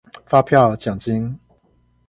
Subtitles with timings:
[0.25, 1.39] 發票獎金